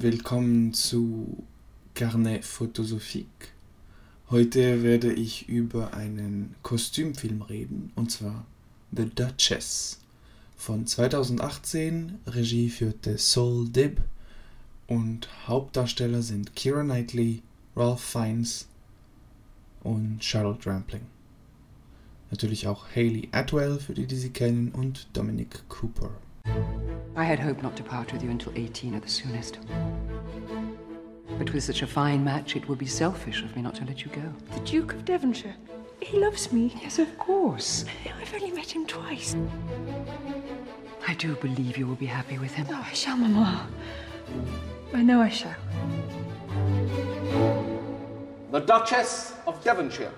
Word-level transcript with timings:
willkommen 0.00 0.74
zu 0.74 1.44
Carnet 1.94 2.44
Photosophique. 2.44 3.48
Heute 4.30 4.84
werde 4.84 5.12
ich 5.12 5.48
über 5.48 5.94
einen 5.94 6.54
Kostümfilm 6.62 7.42
reden, 7.42 7.90
und 7.96 8.12
zwar 8.12 8.46
The 8.92 9.06
Duchess 9.06 9.98
von 10.56 10.86
2018. 10.86 12.18
Regie 12.28 12.70
führte 12.70 13.18
Saul 13.18 13.68
Dibb 13.68 14.00
und 14.86 15.28
Hauptdarsteller 15.48 16.22
sind 16.22 16.54
Keira 16.54 16.82
Knightley, 16.82 17.42
Ralph 17.74 18.00
Fiennes 18.00 18.68
und 19.82 20.22
Charlotte 20.22 20.70
Rampling. 20.70 21.06
Natürlich 22.30 22.68
auch 22.68 22.86
Hayley 22.94 23.28
Atwell, 23.32 23.80
für 23.80 23.94
die, 23.94 24.06
die 24.06 24.16
sie 24.16 24.30
kennen, 24.30 24.70
und 24.70 25.08
Dominic 25.14 25.68
Cooper. 25.68 26.10
I 27.18 27.24
had 27.24 27.40
hoped 27.40 27.64
not 27.64 27.74
to 27.76 27.82
part 27.82 28.12
with 28.12 28.22
you 28.22 28.30
until 28.30 28.52
18 28.54 28.94
at 28.94 29.02
the 29.02 29.08
soonest. 29.08 29.58
But 31.36 31.52
with 31.52 31.64
such 31.64 31.82
a 31.82 31.86
fine 31.86 32.22
match, 32.22 32.54
it 32.54 32.68
would 32.68 32.78
be 32.78 32.86
selfish 32.86 33.42
of 33.42 33.56
me 33.56 33.62
not 33.62 33.74
to 33.74 33.84
let 33.84 34.04
you 34.04 34.10
go. 34.12 34.22
The 34.54 34.60
Duke 34.60 34.92
of 34.92 35.04
Devonshire. 35.04 35.56
He 36.00 36.20
loves 36.20 36.52
me. 36.52 36.72
Yes, 36.80 37.00
of 37.00 37.18
course. 37.18 37.84
I've 38.20 38.32
only 38.34 38.52
met 38.52 38.70
him 38.70 38.86
twice. 38.86 39.34
I 41.08 41.14
do 41.14 41.34
believe 41.34 41.76
you 41.76 41.88
will 41.88 41.96
be 41.96 42.06
happy 42.06 42.38
with 42.38 42.54
him. 42.54 42.68
Oh, 42.70 42.86
I 42.88 42.92
shall, 42.92 43.16
Mamma. 43.16 43.66
I 44.94 45.02
know 45.02 45.20
I 45.20 45.28
shall. 45.28 45.56
The 48.52 48.60
Duchess 48.60 49.34
of 49.44 49.62
Devonshire. 49.64 50.12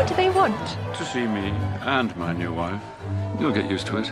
What 0.00 0.08
do 0.08 0.14
they 0.14 0.30
want? 0.30 0.56
To 0.96 1.04
see 1.04 1.26
me 1.26 1.50
and 1.82 2.16
my 2.16 2.32
new 2.32 2.54
wife. 2.54 2.80
You'll 3.38 3.52
get 3.52 3.70
used 3.70 3.86
to 3.88 3.98
it. 3.98 4.06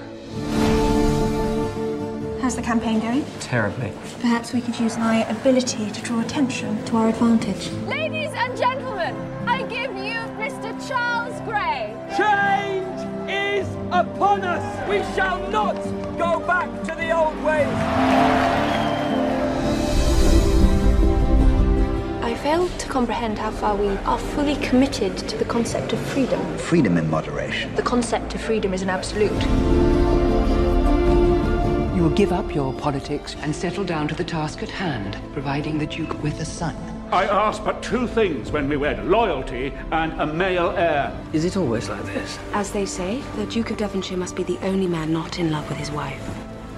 How's 2.42 2.56
the 2.56 2.62
campaign 2.62 3.00
going? 3.00 3.24
Terribly. 3.40 3.94
Perhaps 4.20 4.52
we 4.52 4.60
could 4.60 4.78
use 4.78 4.98
my 4.98 5.24
ability 5.30 5.90
to 5.90 6.02
draw 6.02 6.20
attention 6.20 6.84
to 6.84 6.98
our 6.98 7.08
advantage. 7.08 7.70
Ladies 7.86 8.32
and 8.34 8.54
gentlemen, 8.54 9.16
I 9.48 9.62
give 9.62 9.96
you 9.96 10.18
Mr. 10.36 10.76
Charles 10.86 11.40
Grey. 11.48 11.96
Change 12.18 13.30
is 13.30 13.66
upon 13.90 14.42
us. 14.42 14.88
We 14.90 14.98
shall 15.14 15.40
not 15.48 15.76
go 16.18 16.38
back 16.46 16.68
to 16.84 16.94
the 16.94 17.16
old 17.16 17.42
ways. 17.42 18.67
Fail 22.48 22.68
to 22.78 22.88
comprehend 22.88 23.38
how 23.38 23.50
far 23.50 23.76
we 23.76 23.88
are 24.06 24.18
fully 24.18 24.56
committed 24.66 25.14
to 25.18 25.36
the 25.36 25.44
concept 25.44 25.92
of 25.92 25.98
freedom. 25.98 26.40
Freedom 26.56 26.96
in 26.96 27.10
moderation. 27.10 27.74
The 27.74 27.82
concept 27.82 28.34
of 28.34 28.40
freedom 28.40 28.72
is 28.72 28.80
an 28.80 28.88
absolute. 28.88 29.42
You 31.94 32.02
will 32.02 32.16
give 32.22 32.32
up 32.32 32.54
your 32.54 32.72
politics 32.72 33.36
and 33.42 33.54
settle 33.54 33.84
down 33.84 34.08
to 34.08 34.14
the 34.14 34.24
task 34.24 34.62
at 34.62 34.70
hand, 34.70 35.18
providing 35.34 35.76
the 35.76 35.86
Duke 35.86 36.22
with 36.22 36.40
a 36.40 36.46
son. 36.46 36.74
I 37.12 37.24
ask 37.26 37.62
but 37.62 37.82
two 37.82 38.06
things 38.06 38.50
when 38.50 38.66
we 38.66 38.78
wed 38.78 39.06
loyalty 39.06 39.74
and 39.92 40.18
a 40.18 40.26
male 40.26 40.70
heir. 40.70 41.14
Is 41.34 41.44
it 41.44 41.58
always 41.58 41.90
like 41.90 42.04
this? 42.06 42.38
As 42.54 42.72
they 42.72 42.86
say, 42.86 43.22
the 43.36 43.44
Duke 43.44 43.72
of 43.72 43.76
Devonshire 43.76 44.16
must 44.16 44.34
be 44.34 44.42
the 44.42 44.58
only 44.62 44.86
man 44.86 45.12
not 45.12 45.38
in 45.38 45.50
love 45.50 45.68
with 45.68 45.76
his 45.76 45.90
wife. 45.90 46.22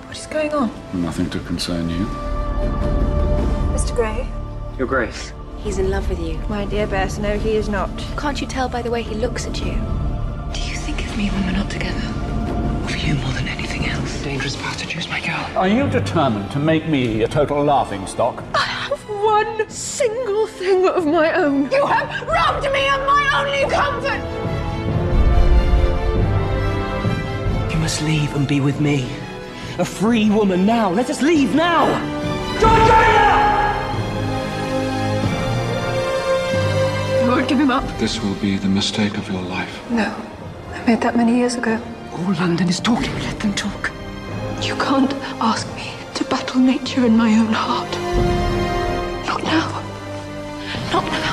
What 0.09 0.17
is 0.17 0.27
going 0.27 0.53
on? 0.53 0.69
Nothing 0.95 1.31
to 1.31 1.39
concern 1.39 1.89
you. 1.89 2.07
Mr. 3.77 3.95
Grey? 3.95 4.27
Your 4.77 4.89
Grace. 4.89 5.33
He's 5.63 5.79
in 5.79 5.91
love 5.91 6.09
with 6.09 6.19
you. 6.19 6.39
My 6.49 6.65
dear 6.65 6.87
Bess, 6.87 7.19
no, 7.19 7.39
he 7.39 7.55
is 7.55 7.69
not. 7.69 7.91
Can't 8.17 8.41
you 8.41 8.47
tell 8.47 8.69
by 8.69 8.81
the 8.81 8.91
way 8.91 9.03
he 9.03 9.15
looks 9.15 9.47
at 9.47 9.61
you? 9.61 9.75
Do 10.55 10.61
you 10.63 10.75
think 10.75 11.05
of 11.05 11.17
me 11.19 11.29
when 11.29 11.45
we're 11.45 11.53
not 11.53 11.71
together? 11.71 12.01
Of 12.85 12.97
you 12.97 13.15
more 13.17 13.33
than 13.33 13.47
anything 13.47 13.87
else? 13.87 14.23
Dangerous 14.23 14.57
path 14.57 14.79
to 14.79 14.87
choose, 14.87 15.07
my 15.09 15.21
girl. 15.21 15.59
Are 15.59 15.69
you 15.69 15.87
determined 15.91 16.51
to 16.53 16.59
make 16.59 16.89
me 16.89 17.23
a 17.25 17.29
total 17.29 17.63
laughing 17.63 18.07
stock? 18.07 18.43
I 18.55 18.65
have 18.65 18.99
one 19.01 19.69
single 19.69 20.47
thing 20.47 20.89
of 20.89 21.05
my 21.05 21.31
own. 21.35 21.71
You 21.71 21.85
have 21.85 22.27
robbed 22.27 22.65
me 22.73 22.89
of 22.89 23.01
my 23.07 23.25
only 23.41 23.71
comfort. 23.71 24.21
You 27.71 27.79
must 27.79 28.01
leave 28.03 28.35
and 28.35 28.49
be 28.49 28.61
with 28.61 28.81
me. 28.81 29.11
A 29.79 29.85
free 29.85 30.31
woman 30.31 30.65
now. 30.65 30.91
Let 30.91 31.11
us 31.11 31.21
leave 31.21 31.55
now. 31.55 31.87
Georgina! 32.59 33.30
Won't 37.31 37.47
give 37.47 37.61
him 37.61 37.71
up? 37.71 37.85
This 37.99 38.21
will 38.21 38.35
be 38.35 38.57
the 38.57 38.67
mistake 38.67 39.17
of 39.17 39.31
your 39.31 39.41
life. 39.43 39.89
No. 39.89 40.13
I 40.75 40.85
made 40.85 41.01
that 41.03 41.17
many 41.17 41.37
years 41.37 41.55
ago. 41.55 41.81
All 42.11 42.33
London 42.35 42.69
is 42.69 42.81
talking. 42.81 43.15
Let 43.21 43.39
them 43.39 43.55
talk. 43.55 43.93
You 44.61 44.75
can't 44.75 45.15
ask 45.41 45.65
me 45.77 45.93
to 46.15 46.25
battle 46.25 46.61
nature 46.61 47.07
in 47.07 47.17
my 47.17 47.31
own 47.39 47.53
heart. 47.53 47.89
Not 49.29 49.45
now. 49.45 49.81
Not 50.93 51.05
now. 51.05 51.31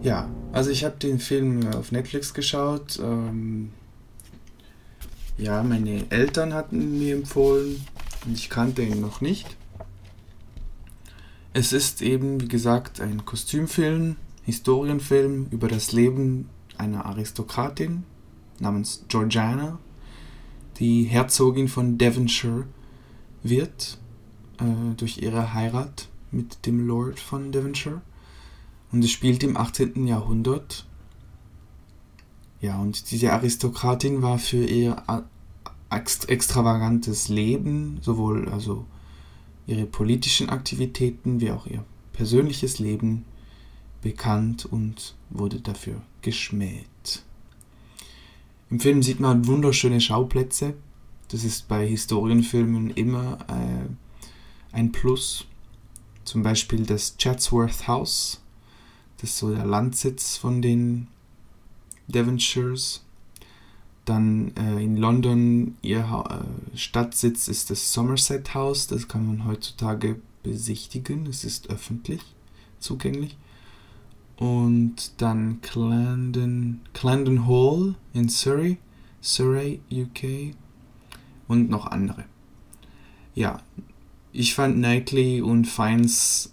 Ja, 0.00 0.30
also 0.54 0.70
ich 0.70 0.82
habe 0.82 0.96
den 0.96 1.18
Film 1.18 1.68
auf 1.74 1.92
Netflix 1.92 2.32
geschaut. 2.32 2.98
Ähm, 2.98 3.74
ja, 5.36 5.62
meine 5.62 6.06
Eltern 6.08 6.54
hatten 6.54 6.80
ihn 6.80 6.98
mir 6.98 7.14
empfohlen 7.16 7.84
und 8.26 8.34
ich 8.34 8.50
kannte 8.50 8.82
ihn 8.82 9.00
noch 9.00 9.20
nicht. 9.20 9.56
Es 11.52 11.72
ist 11.72 12.02
eben, 12.02 12.40
wie 12.40 12.48
gesagt, 12.48 13.00
ein 13.00 13.24
Kostümfilm, 13.24 14.16
Historienfilm 14.44 15.46
über 15.50 15.68
das 15.68 15.92
Leben 15.92 16.48
einer 16.76 17.06
Aristokratin 17.06 18.04
namens 18.58 19.04
Georgiana, 19.08 19.78
die 20.78 21.04
Herzogin 21.04 21.68
von 21.68 21.98
Devonshire 21.98 22.64
wird 23.42 23.98
äh, 24.58 24.94
durch 24.96 25.18
ihre 25.18 25.54
Heirat 25.54 26.08
mit 26.30 26.66
dem 26.66 26.86
Lord 26.86 27.20
von 27.20 27.52
Devonshire. 27.52 28.02
Und 28.90 29.04
es 29.04 29.10
spielt 29.10 29.42
im 29.42 29.56
18. 29.56 30.06
Jahrhundert. 30.06 30.86
Ja, 32.60 32.78
und 32.78 33.10
diese 33.10 33.32
Aristokratin 33.32 34.22
war 34.22 34.38
für 34.38 34.64
ihr 34.64 35.08
ext 35.90 36.28
extravagantes 36.28 37.28
Leben, 37.28 37.98
sowohl 38.02 38.48
also 38.48 38.84
ihre 39.66 39.86
politischen 39.86 40.48
Aktivitäten 40.48 41.40
wie 41.40 41.50
auch 41.50 41.66
ihr 41.66 41.84
persönliches 42.12 42.78
Leben 42.78 43.24
bekannt 44.02 44.66
und 44.66 45.14
wurde 45.30 45.60
dafür 45.60 46.02
geschmäht. 46.22 47.22
Im 48.70 48.80
Film 48.80 49.02
sieht 49.02 49.20
man 49.20 49.46
wunderschöne 49.46 50.00
Schauplätze. 50.00 50.74
Das 51.28 51.44
ist 51.44 51.68
bei 51.68 51.86
Historienfilmen 51.86 52.90
immer 52.90 53.38
äh, 53.48 53.88
ein 54.72 54.92
Plus. 54.92 55.46
Zum 56.24 56.42
Beispiel 56.42 56.84
das 56.84 57.16
Chatsworth 57.16 57.86
House. 57.86 58.40
Das 59.18 59.30
ist 59.30 59.38
so 59.38 59.54
der 59.54 59.64
Landsitz 59.64 60.36
von 60.36 60.60
den 60.60 61.08
Devonshires. 62.08 63.03
Dann 64.04 64.52
äh, 64.56 64.82
in 64.82 64.96
London, 64.96 65.76
ihr 65.80 66.00
äh, 66.00 66.76
Stadtsitz 66.76 67.48
ist 67.48 67.70
das 67.70 67.92
Somerset 67.92 68.54
House. 68.54 68.86
Das 68.86 69.08
kann 69.08 69.26
man 69.26 69.46
heutzutage 69.46 70.20
besichtigen. 70.42 71.26
Es 71.26 71.44
ist 71.44 71.70
öffentlich 71.70 72.20
zugänglich. 72.80 73.36
Und 74.36 75.12
dann 75.18 75.60
Clarendon, 75.62 76.80
Clarendon 76.92 77.46
Hall 77.46 77.94
in 78.12 78.28
Surrey, 78.28 78.78
Surrey, 79.20 79.80
UK. 79.90 80.54
Und 81.46 81.70
noch 81.70 81.86
andere. 81.86 82.24
Ja, 83.34 83.62
ich 84.32 84.54
fand 84.54 84.76
Knightley 84.76 85.40
und 85.40 85.66
Fiennes 85.66 86.52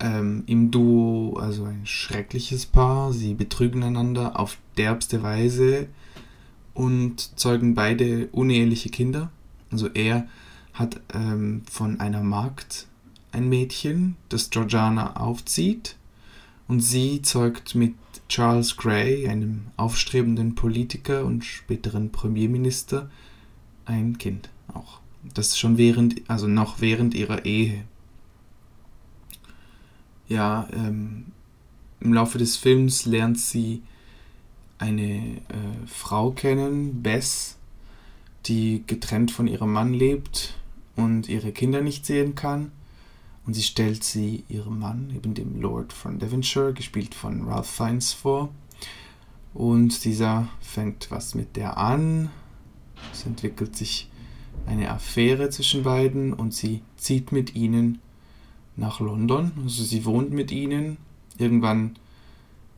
ähm, 0.00 0.44
im 0.46 0.70
Duo 0.70 1.36
also 1.38 1.64
ein 1.64 1.86
schreckliches 1.86 2.66
Paar. 2.66 3.12
Sie 3.12 3.34
betrügen 3.34 3.82
einander 3.82 4.38
auf 4.38 4.58
derbste 4.76 5.22
Weise 5.22 5.88
und 6.78 7.36
zeugen 7.36 7.74
beide 7.74 8.28
uneheliche 8.28 8.88
Kinder. 8.88 9.32
Also 9.72 9.88
er 9.88 10.28
hat 10.72 11.00
ähm, 11.12 11.62
von 11.68 11.98
einer 11.98 12.22
Magd 12.22 12.86
ein 13.32 13.48
Mädchen, 13.48 14.14
das 14.28 14.50
Georgiana 14.50 15.16
aufzieht. 15.16 15.96
Und 16.68 16.78
sie 16.80 17.20
zeugt 17.22 17.74
mit 17.74 17.94
Charles 18.28 18.76
Grey, 18.76 19.26
einem 19.26 19.66
aufstrebenden 19.76 20.54
Politiker 20.54 21.24
und 21.24 21.44
späteren 21.44 22.12
Premierminister, 22.12 23.10
ein 23.84 24.16
Kind 24.18 24.48
auch. 24.72 25.00
Das 25.34 25.58
schon 25.58 25.78
während, 25.78 26.30
also 26.30 26.46
noch 26.46 26.80
während 26.80 27.12
ihrer 27.14 27.44
Ehe. 27.44 27.82
Ja, 30.28 30.68
ähm, 30.72 31.32
im 31.98 32.12
Laufe 32.12 32.38
des 32.38 32.56
Films 32.56 33.04
lernt 33.04 33.40
sie 33.40 33.82
eine 34.78 35.36
äh, 35.36 35.86
Frau 35.86 36.30
kennen, 36.30 37.02
Bess, 37.02 37.56
die 38.46 38.82
getrennt 38.86 39.30
von 39.30 39.46
ihrem 39.46 39.72
Mann 39.72 39.92
lebt 39.92 40.54
und 40.96 41.28
ihre 41.28 41.52
Kinder 41.52 41.80
nicht 41.80 42.06
sehen 42.06 42.34
kann. 42.34 42.72
Und 43.46 43.54
sie 43.54 43.62
stellt 43.62 44.04
sie 44.04 44.44
ihrem 44.48 44.78
Mann, 44.78 45.12
eben 45.16 45.34
dem 45.34 45.60
Lord 45.60 45.92
von 45.92 46.18
Devonshire, 46.18 46.74
gespielt 46.74 47.14
von 47.14 47.48
Ralph 47.48 47.70
Fiennes, 47.70 48.12
vor. 48.12 48.50
Und 49.54 50.04
dieser 50.04 50.48
fängt 50.60 51.10
was 51.10 51.34
mit 51.34 51.56
der 51.56 51.78
an. 51.78 52.30
Es 53.12 53.24
entwickelt 53.24 53.76
sich 53.76 54.10
eine 54.66 54.90
Affäre 54.90 55.48
zwischen 55.50 55.82
beiden 55.82 56.32
und 56.34 56.52
sie 56.52 56.82
zieht 56.96 57.32
mit 57.32 57.54
ihnen 57.54 58.00
nach 58.76 59.00
London. 59.00 59.52
Also 59.64 59.82
sie 59.82 60.04
wohnt 60.04 60.30
mit 60.30 60.52
ihnen. 60.52 60.98
Irgendwann 61.38 61.96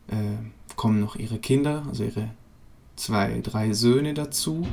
äh, 0.08 0.36
kommen 0.80 0.98
noch 0.98 1.16
ihre 1.16 1.38
Kinder, 1.38 1.84
also 1.88 2.04
ihre 2.04 2.30
zwei, 2.96 3.42
drei 3.42 3.74
Söhne 3.74 4.14
dazu. 4.14 4.66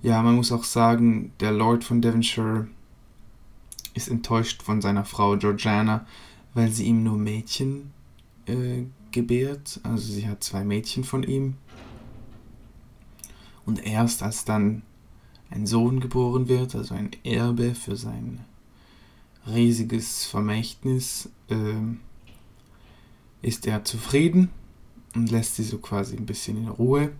Ja, 0.00 0.22
man 0.22 0.36
muss 0.36 0.52
auch 0.52 0.64
sagen, 0.64 1.32
der 1.38 1.52
Lord 1.52 1.84
von 1.84 2.00
Devonshire 2.00 2.66
ist 3.92 4.08
enttäuscht 4.08 4.62
von 4.62 4.80
seiner 4.80 5.04
Frau 5.04 5.36
Georgiana, 5.36 6.06
weil 6.54 6.70
sie 6.70 6.86
ihm 6.86 7.04
nur 7.04 7.18
Mädchen 7.18 7.92
äh, 8.46 8.84
gebärt. 9.10 9.80
Also 9.82 10.14
sie 10.14 10.26
hat 10.26 10.42
zwei 10.42 10.64
Mädchen 10.64 11.04
von 11.04 11.24
ihm. 11.24 11.56
Und 13.66 13.84
erst 13.84 14.22
als 14.22 14.46
dann 14.46 14.80
ein 15.50 15.66
Sohn 15.66 16.00
geboren 16.00 16.48
wird, 16.48 16.74
also 16.74 16.94
ein 16.94 17.10
Erbe 17.22 17.74
für 17.74 17.96
sein 17.96 18.46
riesiges 19.46 20.24
Vermächtnis, 20.24 21.28
äh, 21.50 21.74
ist 23.42 23.66
er 23.66 23.84
zufrieden 23.84 24.48
und 25.14 25.30
lässt 25.30 25.56
sie 25.56 25.64
so 25.64 25.78
quasi 25.78 26.16
ein 26.16 26.26
bisschen 26.26 26.56
in 26.56 26.68
Ruhe. 26.68 27.12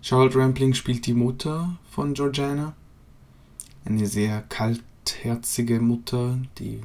Charlotte 0.00 0.38
Rampling 0.38 0.74
spielt 0.74 1.06
die 1.06 1.14
Mutter 1.14 1.76
von 1.90 2.14
Georgiana. 2.14 2.74
Eine 3.84 4.06
sehr 4.06 4.42
kaltherzige 4.42 5.80
Mutter, 5.80 6.38
die 6.58 6.80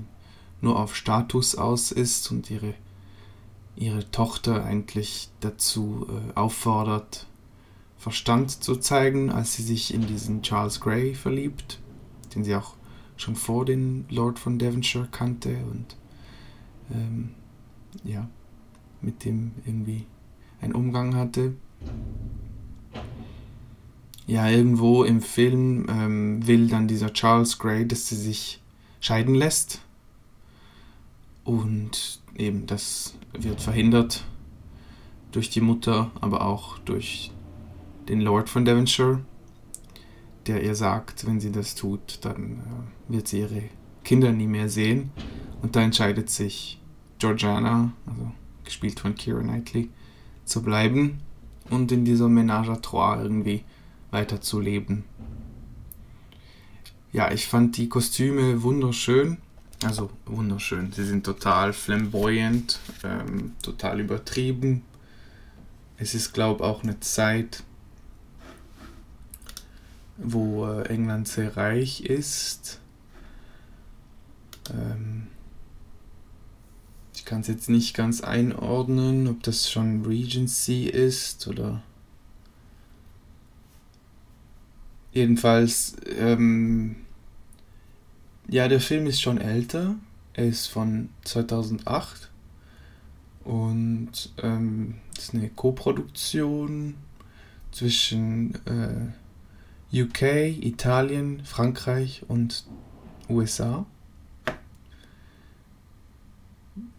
nur 0.62 0.80
auf 0.80 0.96
Status 0.96 1.56
aus 1.56 1.92
ist 1.92 2.32
und 2.32 2.50
ihre, 2.50 2.74
ihre 3.76 4.10
Tochter 4.12 4.64
eigentlich 4.64 5.30
dazu 5.42 6.08
äh, 6.10 6.34
auffordert, 6.36 7.28
Verstand 7.98 8.64
zu 8.64 8.76
zeigen, 8.78 9.30
als 9.30 9.54
sie 9.54 9.64
sich 9.64 9.94
in 9.94 10.08
diesen 10.08 10.42
Charles 10.42 10.80
Grey 10.80 11.16
verliebt, 11.16 11.80
den 12.36 12.44
sie 12.44 12.56
auch 12.56 12.76
schon 13.16 13.36
vor 13.36 13.66
den 13.66 14.06
Lord 14.10 14.40
von 14.40 14.60
Devonshire 14.60 15.08
kannte 15.12 15.56
und 15.72 15.96
ähm, 16.92 17.32
ja, 18.04 18.28
mit 19.04 19.26
dem 19.26 19.52
irgendwie 19.66 20.06
einen 20.62 20.74
Umgang 20.74 21.16
hatte. 21.16 21.54
Ja, 24.26 24.50
irgendwo 24.50 25.04
im 25.04 25.22
Film 25.22 25.86
ähm, 25.90 26.48
will 26.48 26.68
dann 26.68 26.88
dieser 26.88 27.12
Charles 27.12 27.60
Grey, 27.60 27.86
dass 27.86 28.08
sie 28.08 28.16
sich 28.16 28.62
scheiden 29.02 29.36
lässt. 29.36 29.82
Und 31.44 32.22
eben 32.38 32.66
das 32.66 33.16
wird 33.38 33.60
verhindert 33.60 34.24
durch 35.34 35.50
die 35.50 35.62
Mutter, 35.62 36.12
aber 36.22 36.46
auch 36.46 36.78
durch 36.80 37.32
den 38.08 38.22
Lord 38.22 38.50
von 38.50 38.64
Devonshire, 38.64 39.20
der 40.48 40.64
ihr 40.64 40.76
sagt, 40.76 41.26
wenn 41.28 41.40
sie 41.40 41.52
das 41.52 41.76
tut, 41.76 42.20
dann 42.22 42.60
äh, 43.10 43.14
wird 43.14 43.28
sie 43.28 43.40
ihre 43.40 43.64
Kinder 44.04 44.32
nie 44.32 44.48
mehr 44.48 44.70
sehen. 44.70 45.12
Und 45.62 45.76
da 45.76 45.82
entscheidet 45.82 46.30
sich 46.30 46.80
Georgiana, 47.20 47.94
also 48.06 48.32
gespielt 48.64 49.00
von 49.00 49.16
Kira 49.16 49.42
Knightley, 49.42 49.90
zu 50.46 50.62
bleiben 50.62 51.20
und 51.70 51.92
in 51.92 52.06
dieser 52.06 52.28
Ménage 52.28 52.70
à 52.70 52.82
Trois 52.82 53.22
irgendwie 53.22 53.64
weiterzuleben. 54.12 55.04
Ja, 57.12 57.32
ich 57.32 57.48
fand 57.48 57.78
die 57.78 57.90
Kostüme 57.90 58.64
wunderschön. 58.64 59.38
Also 59.86 60.10
wunderschön. 60.26 60.92
Sie 60.92 61.06
sind 61.06 61.26
total 61.26 61.74
flamboyant, 61.74 62.80
ähm, 63.04 63.54
total 63.62 64.00
übertrieben. 64.00 64.82
Es 65.98 66.16
ist, 66.16 66.34
glaube 66.34 66.64
ich, 66.64 66.70
auch 66.70 66.84
eine 66.84 67.00
Zeit, 67.02 67.64
wo 70.18 70.66
äh, 70.66 70.88
England 70.88 71.28
sehr 71.28 71.56
reich 71.56 72.02
ist. 72.02 72.80
Ähm, 74.72 75.13
kann 77.34 77.42
es 77.42 77.48
jetzt 77.48 77.68
nicht 77.68 77.96
ganz 77.96 78.22
einordnen, 78.22 79.28
ob 79.28 79.42
das 79.42 79.72
schon 79.72 80.06
Regency 80.06 80.84
ist 80.84 81.48
oder. 81.48 81.82
Jedenfalls, 85.14 85.96
ähm, 86.16 86.96
ja, 88.48 88.68
der 88.68 88.80
Film 88.80 89.08
ist 89.08 89.20
schon 89.20 89.40
älter. 89.40 89.96
Er 90.34 90.46
ist 90.46 90.68
von 90.68 91.10
2008 91.24 92.30
und 93.46 94.32
ähm, 94.38 95.00
ist 95.18 95.34
eine 95.34 95.50
Koproduktion 95.50 96.94
zwischen 97.72 98.54
äh, 98.68 100.02
UK, 100.04 100.22
Italien, 100.64 101.44
Frankreich 101.46 102.22
und 102.28 102.64
USA. 103.28 103.88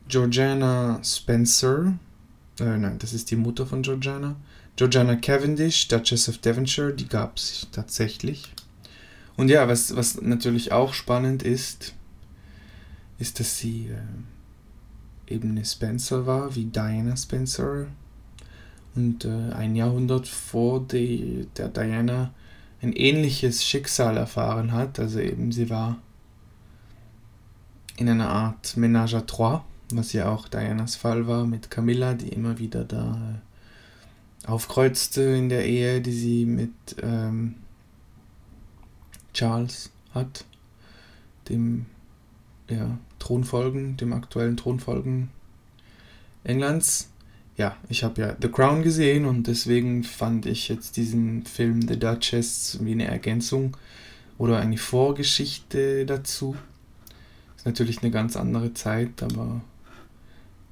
Georgiana 0.09 1.01
Spencer, 1.03 1.95
äh, 2.61 2.77
nein, 2.77 2.99
das 2.99 3.13
ist 3.13 3.31
die 3.31 3.37
Mutter 3.37 3.67
von 3.67 3.83
Georgiana. 3.83 4.37
Georgiana 4.77 5.17
Cavendish, 5.17 5.89
Duchess 5.89 6.29
of 6.29 6.39
Devonshire, 6.39 6.93
die 6.93 7.09
gab 7.09 7.37
es 7.37 7.69
tatsächlich. 7.73 8.53
Und 9.37 9.49
ja, 9.49 9.67
was, 9.69 9.97
was 9.97 10.21
natürlich 10.21 10.73
auch 10.73 10.95
spannend 10.95 11.43
ist, 11.43 11.95
ist, 13.19 13.41
dass 13.41 13.59
sie 13.59 13.89
äh, 13.89 15.35
eben 15.35 15.51
eine 15.51 15.65
Spencer 15.65 16.27
war, 16.27 16.55
wie 16.55 16.67
Diana 16.67 17.17
Spencer. 17.17 17.87
Und 18.95 19.25
äh, 19.25 19.53
ein 19.55 19.75
Jahrhundert 19.75 20.29
vor 20.29 20.81
die, 20.81 21.49
der 21.57 21.69
Diana 21.69 22.33
ein 22.83 22.93
ähnliches 22.93 23.65
Schicksal 23.65 24.17
erfahren 24.17 24.73
hat. 24.73 25.01
Also 25.01 25.19
eben 25.19 25.51
sie 25.51 25.71
war 25.71 25.99
in 27.97 28.09
einer 28.09 28.29
Art 28.29 28.77
Ménage 28.77 29.17
à 29.17 29.27
trois 29.27 29.65
was 29.91 30.13
ja 30.13 30.29
auch 30.29 30.49
Dianas 30.49 30.97
Fall 30.97 31.27
war 31.27 31.47
mit 31.47 31.71
Camilla, 31.71 32.15
die 32.15 32.29
immer 32.29 32.59
wieder 32.59 32.85
da 32.85 33.41
äh, 34.45 34.49
aufkreuzte 34.49 35.23
in 35.23 35.49
der 35.49 35.67
Ehe, 35.67 36.01
die 36.01 36.13
sie 36.13 36.45
mit 36.47 36.73
ähm, 37.03 37.57
Charles 39.33 39.91
hat, 40.13 40.45
dem 41.49 41.87
ja, 42.69 42.99
Thronfolgen, 43.19 43.97
dem 43.97 44.13
aktuellen 44.13 44.57
Thronfolgen 44.57 45.31
Englands. 46.45 47.11
Ja, 47.57 47.77
ich 47.89 48.03
habe 48.03 48.21
ja 48.21 48.37
The 48.41 48.49
Crown 48.49 48.83
gesehen 48.83 49.27
und 49.27 49.47
deswegen 49.47 50.03
fand 50.03 50.47
ich 50.47 50.69
jetzt 50.69 50.97
diesen 50.97 51.47
Film 51.47 51.87
The 51.87 51.99
Duchess 51.99 52.79
wie 52.83 52.93
eine 52.93 53.07
Ergänzung 53.07 53.77
oder 54.39 54.59
eine 54.59 54.77
Vorgeschichte 54.77 56.05
dazu. 56.05 56.57
Ist 57.57 57.67
natürlich 57.67 58.03
eine 58.03 58.11
ganz 58.11 58.37
andere 58.37 58.75
Zeit, 58.75 59.23
aber 59.23 59.63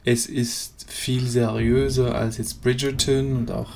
es 0.05 0.27
ist 0.27 0.91
viel 0.91 1.27
seriöser 1.27 2.15
als 2.15 2.39
jetzt 2.39 2.63
Bridgerton 2.63 3.37
und 3.37 3.51
auch 3.51 3.71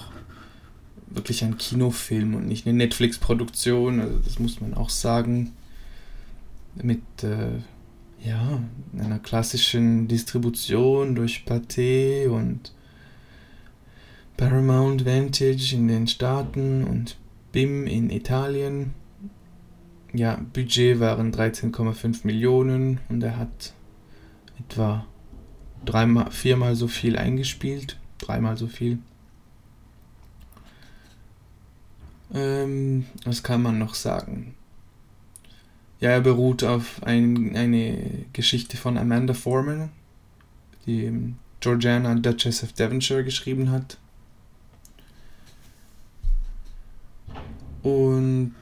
wirklich 1.09 1.45
ein 1.45 1.57
Kinofilm 1.57 2.35
und 2.35 2.47
nicht 2.47 2.67
eine 2.67 2.77
Netflix-Produktion. 2.77 4.01
Also 4.01 4.19
das 4.19 4.39
muss 4.39 4.61
man 4.61 4.75
auch 4.75 4.91
sagen. 4.91 5.53
Mit 6.83 7.01
äh, 7.23 7.61
ja, 8.23 8.61
einer 8.99 9.19
klassischen 9.19 10.09
Distribution 10.09 11.15
durch 11.15 11.45
Pathé 11.47 12.29
und 12.29 12.73
Paramount 14.37 15.07
Vantage 15.07 15.75
in 15.75 15.89
den 15.89 16.07
Staaten 16.07 16.85
und 16.85 17.17
BIM 17.53 17.87
in 17.87 18.11
Italien. 18.11 18.93
Ja, 20.13 20.39
Budget 20.53 21.01
waren 21.01 21.33
13,5 21.33 22.27
Millionen 22.27 23.01
und 23.09 23.23
er 23.23 23.39
hat 23.39 23.73
etwa 24.59 25.07
dreimal, 25.87 26.31
viermal 26.31 26.77
so 26.77 26.89
viel 26.89 27.17
eingespielt, 27.17 27.99
dreimal 28.19 28.57
so 28.57 28.67
viel. 28.67 28.99
Ähm, 32.35 33.07
was 33.25 33.43
kann 33.43 33.63
man 33.63 33.79
noch 33.79 33.95
sagen? 33.95 34.55
Ja, 36.01 36.11
er 36.11 36.21
beruht 36.21 36.63
auf 36.63 37.03
ein, 37.05 37.57
eine 37.57 38.27
Geschichte 38.33 38.77
von 38.77 38.99
Amanda 38.99 39.33
Foreman, 39.33 39.91
die 40.87 41.35
Georgiana 41.61 42.15
Duchess 42.17 42.63
of 42.63 42.73
Devonshire 42.73 43.25
geschrieben 43.25 43.71
hat. 43.71 43.99
Und 47.83 48.55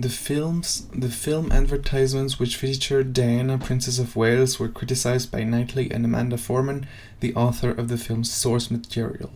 The 0.00 0.08
films, 0.08 0.86
the 0.94 1.08
film 1.08 1.50
advertisements 1.50 2.38
which 2.38 2.56
featured 2.56 3.12
Diana, 3.12 3.58
Princess 3.58 3.98
of 3.98 4.14
Wales, 4.14 4.60
were 4.60 4.68
criticized 4.68 5.32
by 5.32 5.42
Knightley 5.42 5.90
and 5.90 6.04
Amanda 6.04 6.38
Foreman, 6.38 6.86
the 7.18 7.34
author 7.34 7.72
of 7.72 7.88
the 7.88 7.98
film's 7.98 8.32
source 8.32 8.70
material. 8.70 9.30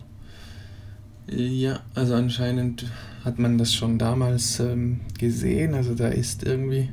Ja, 1.27 1.79
also 1.95 2.15
anscheinend 2.15 2.85
hat 3.25 3.39
man 3.39 3.57
das 3.57 3.73
schon 3.73 3.97
damals 3.97 4.61
ähm, 4.61 5.01
gesehen. 5.19 5.73
Also 5.73 5.95
da 5.95 6.07
ist 6.07 6.43
irgendwie 6.43 6.89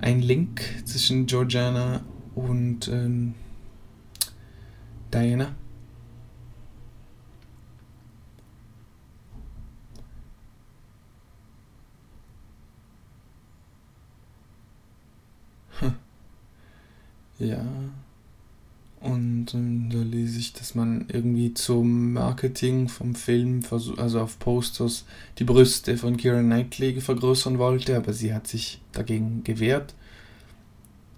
ein 0.00 0.22
Link 0.22 0.62
zwischen 0.84 1.26
Georgiana 1.26 2.00
und 2.34 2.88
ähm, 2.88 3.34
Diana. 5.12 5.54
Ja. 17.46 17.64
Und 19.00 19.52
ähm, 19.54 19.90
da 19.90 19.98
lese 19.98 20.38
ich, 20.38 20.52
dass 20.52 20.76
man 20.76 21.06
irgendwie 21.08 21.54
zum 21.54 22.12
Marketing 22.12 22.88
vom 22.88 23.16
Film, 23.16 23.60
also 23.70 24.20
auf 24.20 24.38
Posters, 24.38 25.04
die 25.38 25.44
Brüste 25.44 25.96
von 25.96 26.16
Kira 26.16 26.40
Knightley 26.40 27.00
vergrößern 27.00 27.58
wollte, 27.58 27.96
aber 27.96 28.12
sie 28.12 28.32
hat 28.32 28.46
sich 28.46 28.80
dagegen 28.92 29.42
gewehrt. 29.42 29.94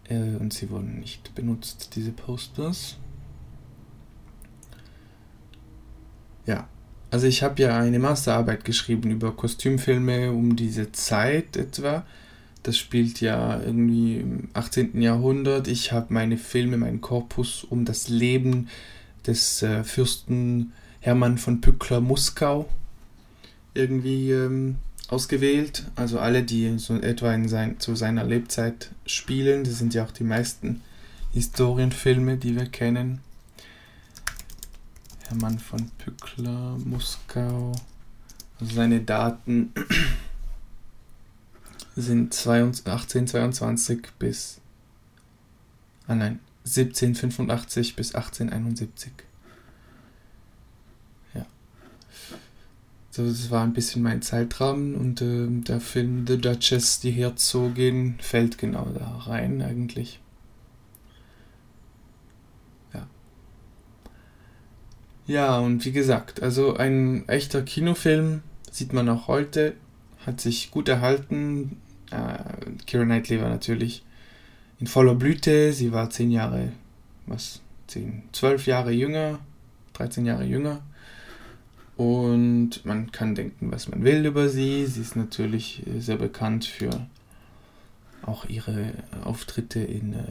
Äh, 0.09 0.37
und 0.40 0.54
sie 0.54 0.71
wurden 0.71 1.00
nicht 1.00 1.35
benutzt, 1.35 1.90
diese 1.95 2.12
Posters. 2.12 2.97
Ja, 6.47 6.69
also 7.11 7.26
ich 7.26 7.43
habe 7.43 7.62
ja 7.62 7.76
eine 7.78 7.99
Masterarbeit 7.99 8.64
geschrieben 8.64 9.11
über 9.11 9.33
Kostümfilme 9.33 10.33
um 10.33 10.57
diese 10.57 10.90
Zeit 10.93 11.57
etwa. 11.57 12.07
Das 12.64 12.78
spielt 12.78 13.21
ja 13.21 13.61
irgendwie 13.61 14.16
im 14.16 14.49
18. 14.54 15.00
Jahrhundert. 15.00 15.68
Ich 15.68 15.92
habe 15.92 16.12
meine 16.12 16.38
Filme, 16.38 16.78
meinen 16.78 17.02
Korpus 17.02 17.62
um 17.62 17.85
das 17.85 18.09
Leben 18.09 18.68
des 19.26 19.62
äh, 19.62 19.85
Fürsten 19.85 20.73
Hermann 21.00 21.37
von 21.37 21.61
Pückler-Muskau 21.61 22.66
irgendwie 23.75 24.30
ähm, 24.30 24.76
ausgewählt. 25.09 25.85
Also 25.94 26.18
alle, 26.18 26.42
die 26.42 26.78
so 26.78 26.94
etwa 26.97 27.35
in 27.35 27.49
sein, 27.49 27.80
zu 27.80 27.94
seiner 27.97 28.25
Lebzeit 28.25 28.90
spielen. 29.04 29.64
Das 29.64 29.78
sind 29.78 29.92
ja 29.92 30.02
auch 30.02 30.11
die 30.11 30.25
meisten 30.25 30.80
Historienfilme, 31.35 32.38
die 32.38 32.56
wir 32.56 32.66
kennen. 32.66 33.21
Hermann 35.28 35.59
von 35.59 35.90
Pückler, 35.99 36.78
Muskau. 36.83 37.73
Also 38.59 38.75
seine 38.75 39.00
Daten 39.02 39.71
sind 41.96 42.34
1822 42.34 44.08
bis. 44.18 44.60
Ah 46.06 46.14
nein, 46.14 46.40
1785 46.64 47.96
bis 47.96 48.14
1871. 48.14 49.12
Ja. 51.34 51.46
So, 53.10 53.26
das 53.26 53.50
war 53.50 53.62
ein 53.62 53.72
bisschen 53.72 54.02
mein 54.02 54.22
Zeitrahmen 54.22 54.94
und 54.94 55.20
äh, 55.22 55.46
der 55.48 55.80
Film 55.80 56.26
The 56.26 56.40
Duchess, 56.40 57.00
die 57.00 57.12
Herzogin, 57.12 58.16
fällt 58.18 58.58
genau 58.58 58.86
da 58.86 59.18
rein 59.26 59.62
eigentlich. 59.62 60.20
Ja. 62.92 63.06
Ja, 65.26 65.58
und 65.58 65.84
wie 65.84 65.92
gesagt, 65.92 66.42
also 66.42 66.76
ein 66.76 67.28
echter 67.28 67.62
Kinofilm 67.62 68.42
sieht 68.70 68.92
man 68.92 69.08
auch 69.08 69.28
heute, 69.28 69.74
hat 70.26 70.40
sich 70.40 70.71
gut 70.71 70.88
erhalten, 70.88 71.81
äh, 72.11 72.38
Kira 72.87 73.04
Knightley 73.04 73.40
war 73.40 73.49
natürlich 73.49 74.04
in 74.81 74.87
voller 74.87 75.14
Blüte. 75.14 75.73
Sie 75.73 75.93
war 75.93 76.11
zehn 76.11 76.31
Jahre, 76.31 76.73
was, 77.26 77.61
zehn, 77.87 78.23
zwölf 78.33 78.66
Jahre 78.66 78.93
jünger, 78.93 79.38
13 79.95 80.26
Jahre 80.26 80.45
jünger. 80.45 80.83
Und 81.97 82.85
man 82.85 83.12
kann 83.12 83.35
denken, 83.35 83.71
was 83.71 83.88
man 83.88 84.02
will 84.02 84.26
über 84.26 84.49
sie. 84.49 84.87
Sie 84.87 85.00
ist 85.00 85.16
natürlich 85.16 85.85
sehr 85.99 86.16
bekannt 86.16 86.64
für 86.64 86.90
auch 88.23 88.47
ihre 88.47 88.93
Auftritte 89.23 89.81
in 89.81 90.14
äh, 90.14 90.25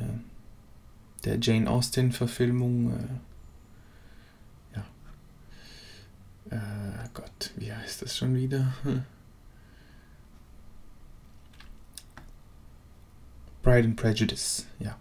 der 1.24 1.40
Jane 1.40 1.70
Austen-Verfilmung. 1.70 2.92
Äh, 2.92 4.76
ja. 4.76 6.58
Äh, 6.58 7.10
Gott, 7.14 7.52
wie 7.56 7.72
heißt 7.72 8.02
das 8.02 8.18
schon 8.18 8.36
wieder? 8.36 8.74
Pride 13.74 13.88
and 13.88 13.96
Prejudice, 13.96 14.68
ja. 14.78 14.96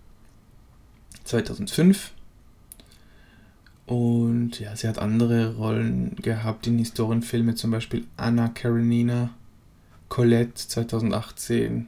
2005. 1.24 2.12
Und 3.84 4.60
ja, 4.60 4.74
sie 4.74 4.88
hat 4.88 4.98
andere 4.98 5.56
Rollen 5.56 6.16
gehabt 6.16 6.66
in 6.66 6.78
Historienfilmen, 6.78 7.54
zum 7.54 7.70
Beispiel 7.70 8.06
Anna 8.16 8.48
Karenina, 8.48 9.28
Colette 10.08 10.54
2018. 10.54 11.86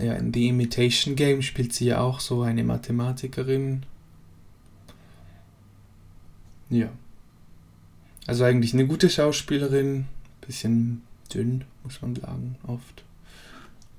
Ja, 0.00 0.14
in 0.14 0.34
The 0.34 0.48
Imitation 0.48 1.14
Game 1.14 1.40
spielt 1.40 1.72
sie 1.72 1.86
ja 1.86 2.00
auch 2.00 2.18
so 2.18 2.42
eine 2.42 2.64
Mathematikerin. 2.64 3.84
Ja. 6.70 6.88
Also 8.26 8.42
eigentlich 8.42 8.74
eine 8.74 8.88
gute 8.88 9.10
Schauspielerin, 9.10 10.06
bisschen 10.40 11.02
dünn, 11.32 11.64
muss 11.84 12.02
man 12.02 12.16
sagen, 12.16 12.56
oft 12.66 13.04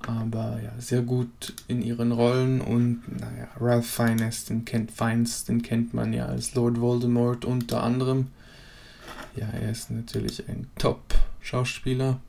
aber 0.06 0.60
ja, 0.62 0.72
sehr 0.78 1.02
gut 1.02 1.54
in 1.68 1.82
ihren 1.82 2.12
Rollen 2.12 2.60
und 2.60 3.02
naja, 3.20 3.48
Ralph 3.58 3.86
Fiennes, 3.86 4.46
den 4.46 4.64
kennt, 4.64 4.90
Fiennes, 4.90 5.44
den 5.44 5.62
kennt 5.62 5.92
man 5.92 6.12
ja 6.12 6.26
als 6.26 6.54
Lord 6.54 6.80
Voldemort 6.80 7.44
unter 7.44 7.82
anderem. 7.82 8.28
Ja, 9.36 9.46
er 9.48 9.70
ist 9.70 9.90
natürlich 9.90 10.48
ein 10.48 10.66
Top-Schauspieler. 10.78 12.20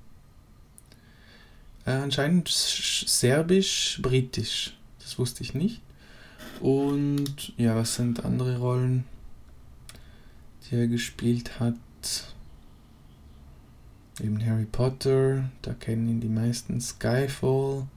Äh, 1.85 1.91
anscheinend 1.91 2.49
serbisch, 2.49 3.99
britisch, 4.01 4.77
das 4.99 5.17
wusste 5.17 5.43
ich 5.43 5.53
nicht. 5.53 5.81
Und 6.59 7.53
ja, 7.57 7.75
was 7.75 7.95
sind 7.95 8.23
andere 8.23 8.59
Rollen, 8.59 9.05
die 10.69 10.75
er 10.75 10.87
gespielt 10.87 11.59
hat? 11.59 11.75
Eben 14.19 14.45
Harry 14.45 14.65
Potter, 14.65 15.49
da 15.61 15.73
kennen 15.73 16.09
ihn 16.09 16.19
die 16.19 16.27
meisten. 16.27 16.81
Skyfall, 16.81 17.87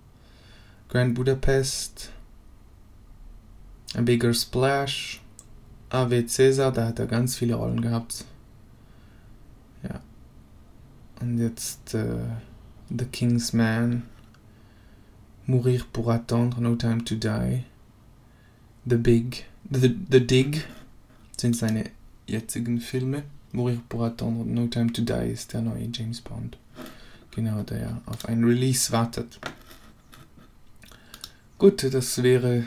Grand 0.89 1.15
Budapest, 1.15 2.11
A 3.95 4.01
Bigger 4.01 4.33
Splash, 4.33 5.21
Ave 5.91 6.25
Caesar, 6.25 6.73
da 6.73 6.87
hat 6.89 6.99
er 6.99 7.07
ganz 7.07 7.37
viele 7.37 7.55
Rollen 7.55 7.81
gehabt. 7.81 8.25
Ja. 9.83 10.01
Und 11.21 11.39
jetzt 11.39 11.95
äh, 11.95 12.25
The 12.97 13.05
King's 13.07 13.53
Man, 13.53 14.05
Mourir 15.47 15.85
pour 15.93 16.11
attendre, 16.11 16.61
No 16.61 16.75
Time 16.77 17.05
to 17.05 17.17
Die, 17.17 17.65
The 18.85 18.97
Big, 18.97 19.47
The, 19.71 19.95
The 20.11 20.27
Dig 20.27 20.65
sind 21.37 21.57
seine 21.57 21.91
jetzigen 22.27 22.81
Filme. 22.81 23.25
Mourir 23.55 23.79
pour 23.89 24.03
attendre, 24.03 24.45
No 24.45 24.67
Time 24.67 24.93
to 24.93 25.03
Die 25.03 25.31
ist 25.33 25.53
der 25.53 25.63
neue 25.63 25.89
James 25.93 26.21
Bond. 26.21 26.59
Genau, 27.31 27.63
der 27.63 27.79
ja 27.79 28.03
auf 28.07 28.27
ein 28.27 28.43
Release 28.43 28.91
wartet. 28.91 29.39
Gut, 31.59 31.87
das 31.95 32.23
wäre 32.23 32.65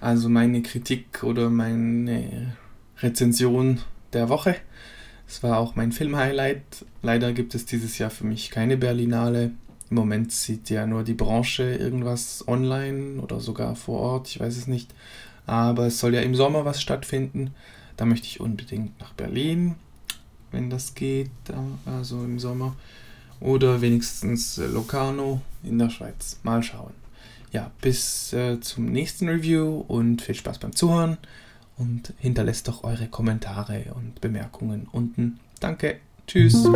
also 0.00 0.28
meine 0.28 0.62
Kritik 0.62 1.24
oder 1.24 1.50
meine 1.50 2.56
Rezension 3.00 3.80
der 4.12 4.28
Woche. 4.28 4.54
Es 5.26 5.42
war 5.42 5.58
auch 5.58 5.74
mein 5.74 5.90
Film-Highlight. 5.90 6.84
Leider 7.02 7.32
gibt 7.32 7.56
es 7.56 7.66
dieses 7.66 7.98
Jahr 7.98 8.10
für 8.10 8.24
mich 8.24 8.50
keine 8.50 8.76
Berlinale. 8.76 9.50
Im 9.90 9.96
Moment 9.96 10.30
sieht 10.30 10.70
ja 10.70 10.86
nur 10.86 11.02
die 11.02 11.14
Branche 11.14 11.74
irgendwas 11.74 12.46
online 12.46 13.20
oder 13.20 13.40
sogar 13.40 13.74
vor 13.74 13.98
Ort, 13.98 14.28
ich 14.28 14.38
weiß 14.38 14.56
es 14.56 14.68
nicht. 14.68 14.94
Aber 15.46 15.86
es 15.86 15.98
soll 15.98 16.14
ja 16.14 16.20
im 16.20 16.36
Sommer 16.36 16.64
was 16.64 16.80
stattfinden. 16.80 17.52
Da 17.96 18.04
möchte 18.04 18.26
ich 18.26 18.40
unbedingt 18.40 18.98
nach 19.00 19.12
Berlin, 19.12 19.76
wenn 20.50 20.70
das 20.70 20.94
geht, 20.94 21.30
also 21.86 22.24
im 22.24 22.38
Sommer. 22.38 22.76
Oder 23.40 23.80
wenigstens 23.80 24.58
äh, 24.58 24.66
Locarno 24.66 25.42
in 25.62 25.78
der 25.78 25.90
Schweiz. 25.90 26.38
Mal 26.42 26.62
schauen. 26.62 26.94
Ja, 27.52 27.70
bis 27.80 28.32
äh, 28.32 28.60
zum 28.60 28.86
nächsten 28.86 29.28
Review 29.28 29.84
und 29.86 30.22
viel 30.22 30.34
Spaß 30.34 30.58
beim 30.58 30.74
Zuhören. 30.74 31.18
Und 31.76 32.14
hinterlässt 32.18 32.68
doch 32.68 32.84
eure 32.84 33.08
Kommentare 33.08 33.86
und 33.94 34.20
Bemerkungen 34.20 34.86
unten. 34.92 35.40
Danke. 35.60 35.98
Tschüss. 36.26 36.66